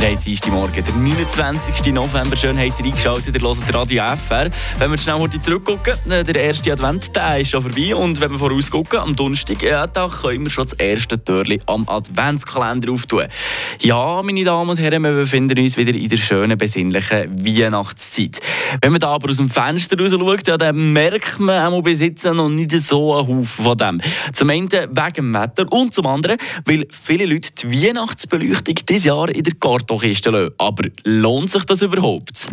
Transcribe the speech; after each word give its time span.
Wir 0.00 0.10
haben 0.10 0.16
Dienstag 0.16 0.52
Morgen, 0.52 0.72
der 0.72 0.94
29. 0.94 1.92
November. 1.92 2.36
Schön 2.36 2.56
habt 2.56 2.78
ihr 2.78 2.86
eingeschaltet, 2.86 3.34
ihr 3.34 3.40
hört 3.42 3.74
Radio 3.74 4.04
FR. 4.04 4.48
Wenn 4.78 4.92
wir 4.92 4.96
schnell 4.96 5.28
zurückgucken, 5.40 5.94
äh, 6.08 6.22
der 6.22 6.36
erste 6.36 6.72
Advent 6.72 7.16
der 7.16 7.40
ist 7.40 7.50
schon 7.50 7.62
vorbei. 7.62 7.96
Und 7.96 8.20
wenn 8.20 8.30
wir 8.30 8.38
vorausgucken, 8.38 9.00
am 9.00 9.16
Donnerstag, 9.16 9.60
ja, 9.60 9.88
da 9.88 10.06
können 10.06 10.44
wir 10.44 10.50
schon 10.50 10.66
das 10.66 10.74
erste 10.74 11.22
Türchen 11.22 11.60
am 11.66 11.88
Adventskalender 11.88 12.92
auftun. 12.92 13.24
Ja, 13.80 14.22
meine 14.22 14.44
Damen 14.44 14.70
und 14.70 14.78
Herren, 14.78 15.02
wir 15.02 15.14
befinden 15.14 15.58
uns 15.58 15.76
wieder 15.76 15.92
in 15.92 16.08
der 16.08 16.16
schönen, 16.16 16.56
besinnlichen 16.56 17.44
Weihnachtszeit. 17.44 18.38
Wenn 18.80 18.92
man 18.92 19.00
da 19.00 19.08
aber 19.08 19.30
aus 19.30 19.38
dem 19.38 19.50
Fenster 19.50 19.98
raus 19.98 20.12
schaut, 20.12 20.46
ja, 20.46 20.56
dann 20.56 20.92
merkt 20.92 21.40
man 21.40 21.72
auch 21.72 21.82
bis 21.82 21.98
jetzt 21.98 22.24
noch 22.24 22.48
nicht 22.48 22.70
so 22.70 23.16
einen 23.16 23.26
Haufen 23.26 23.64
von 23.64 23.76
dem. 23.76 24.00
Zum 24.32 24.50
einen 24.50 24.70
wegen 24.70 25.12
dem 25.16 25.34
Wetter 25.34 25.66
und 25.72 25.92
zum 25.92 26.06
anderen, 26.06 26.36
weil 26.66 26.86
viele 26.88 27.26
Leute 27.26 27.50
die 27.52 27.88
Weihnachtsbeleuchtung 27.88 28.76
dieses 28.88 29.02
Jahr 29.02 29.28
in 29.28 29.42
der 29.42 29.54
Kartonkiste 29.88 30.30
lassen. 30.30 30.54
Aber 30.58 30.84
lohnt 31.04 31.50
sich 31.50 31.64
das 31.64 31.82
überhaupt? 31.82 32.46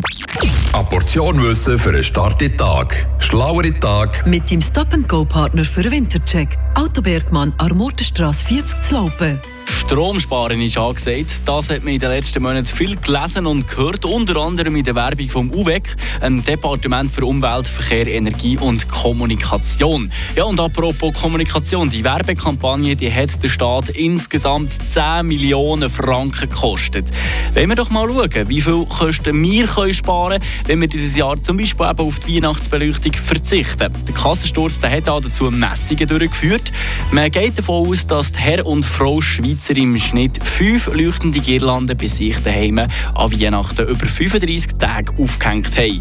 Eine 0.72 0.84
Portion 0.84 1.42
Wissen 1.42 1.78
für 1.78 1.90
einen 1.90 2.02
starken 2.02 2.56
Tag. 2.56 3.06
Schlauere 3.18 3.78
Tag. 3.78 4.26
Mit 4.26 4.50
dem 4.50 4.60
Stop-and-Go-Partner 4.60 5.64
für 5.64 5.82
den 5.82 5.92
Wintercheck. 5.92 6.58
Autobergmann, 6.74 7.52
Armortenstrasse 7.58 8.44
40 8.46 8.82
zu 8.82 8.94
Laupen. 8.94 9.40
Stromsparen 9.86 10.60
ist 10.62 10.78
angesagt. 10.78 11.42
Das 11.44 11.70
hat 11.70 11.84
man 11.84 11.94
in 11.94 12.00
den 12.00 12.10
letzten 12.10 12.42
Monaten 12.42 12.66
viel 12.66 12.96
gelesen 12.96 13.46
und 13.46 13.68
gehört, 13.68 14.04
unter 14.04 14.34
anderem 14.34 14.74
in 14.74 14.84
der 14.84 14.96
Werbung 14.96 15.28
vom 15.28 15.54
UVEC, 15.54 15.94
einem 16.20 16.44
Departement 16.44 17.08
für 17.08 17.24
Umwelt, 17.24 17.68
Verkehr, 17.68 18.08
Energie 18.08 18.58
und 18.58 18.88
Kommunikation. 18.88 20.10
Ja, 20.34 20.42
und 20.42 20.58
apropos 20.58 21.14
Kommunikation, 21.14 21.88
die 21.88 22.02
Werbekampagne 22.02 22.96
die 22.96 23.12
hat 23.12 23.40
der 23.40 23.48
Staat 23.48 23.90
insgesamt 23.90 24.72
10 24.72 25.24
Millionen 25.24 25.88
Franken 25.88 26.50
gekostet. 26.50 27.06
Wenn 27.54 27.68
wir 27.68 27.76
doch 27.76 27.88
mal 27.88 28.08
schauen, 28.08 28.48
wie 28.48 28.60
viel 28.60 28.84
Kosten 28.86 29.40
wir 29.40 29.68
können 29.68 29.92
sparen 29.92 30.40
können, 30.40 30.44
wenn 30.66 30.80
wir 30.80 30.88
dieses 30.88 31.16
Jahr 31.16 31.40
zum 31.40 31.58
Beispiel 31.58 31.88
eben 31.88 32.00
auf 32.00 32.18
die 32.18 32.36
Weihnachtsbeleuchtung 32.36 33.12
verzichten. 33.12 33.92
Der 34.08 34.14
Kassensturz 34.14 34.80
der 34.80 34.90
hat 34.90 35.06
dazu 35.06 35.44
Messungen 35.44 36.08
durchgeführt. 36.08 36.72
Man 37.12 37.30
geht 37.30 37.56
davon 37.56 37.86
aus, 37.86 38.04
dass 38.04 38.32
die 38.32 38.40
Herr 38.40 38.66
und 38.66 38.84
Frau 38.84 39.20
Schweizer 39.20 39.75
im 39.76 39.98
Schnitt 39.98 40.42
fünf 40.42 40.86
leuchtende 40.92 41.40
Girlanden 41.40 41.96
bei 41.96 42.06
sich 42.06 42.36
daheim 42.42 42.78
an 42.78 42.88
Weihnachten 43.14 43.86
über 43.86 44.06
35 44.06 44.74
Tage 44.78 45.12
aufgehängt 45.18 45.76
haben. 45.76 46.00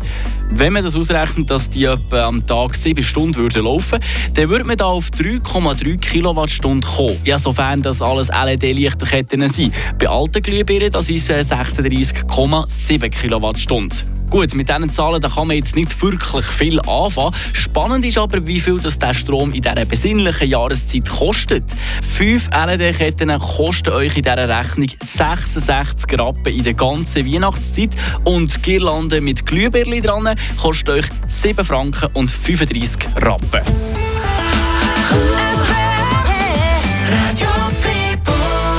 Wenn 0.51 0.73
man 0.73 0.83
das 0.83 0.95
ausrechnet, 0.95 1.49
dass 1.49 1.69
die 1.69 1.85
etwa 1.85 2.27
am 2.27 2.45
Tag 2.45 2.75
7 2.75 3.03
Stunden 3.03 3.35
würden 3.35 3.65
laufen 3.65 3.99
dann 4.33 4.49
würde 4.49 4.65
man 4.65 4.77
da 4.77 4.85
auf 4.85 5.09
3,3 5.09 5.97
Kilowattstunden 5.97 6.81
kommen. 6.81 7.17
Ja, 7.25 7.37
sofern 7.37 7.81
das 7.81 8.01
alles 8.01 8.29
LED-Lichterketten 8.29 9.49
sind. 9.49 9.73
Bei 9.99 10.07
alten 10.07 10.41
Glühbirnen 10.41 10.91
das 10.91 11.09
ist 11.09 11.29
36,7 11.29 13.09
Kilowattstunden. 13.09 14.14
Gut, 14.35 14.53
mit 14.53 14.67
diesen 14.67 14.93
Zahlen 14.93 15.21
da 15.21 15.29
kann 15.29 15.47
man 15.47 15.55
jetzt 15.55 15.77
nicht 15.77 16.01
wirklich 16.01 16.45
viel 16.45 16.81
anfangen. 16.81 17.33
Spannend 17.53 18.03
ist 18.03 18.17
aber, 18.17 18.45
wie 18.45 18.59
viel 18.59 18.81
das 18.81 18.99
der 18.99 19.13
Strom 19.13 19.53
in 19.53 19.61
dieser 19.61 19.85
besinnlichen 19.85 20.49
Jahreszeit 20.49 21.07
kostet. 21.07 21.63
Fünf 22.03 22.49
LED-Ketten 22.49 23.29
kosten 23.39 23.93
euch 23.93 24.17
in 24.17 24.23
dieser 24.23 24.49
Rechnung 24.49 24.89
66 25.01 26.19
Rappen 26.19 26.53
in 26.53 26.63
der 26.65 26.73
ganzen 26.73 27.25
Weihnachtszeit 27.25 27.91
und 28.25 28.61
Girlande 28.61 29.21
mit 29.21 29.45
Glühbirnen 29.45 30.01
dran 30.03 30.35
kostet 30.61 30.89
euch 30.89 31.05
7 31.29 31.63
Franken 31.63 32.09
und 32.13 32.29
35 32.29 33.07
Rappen. 33.15 34.04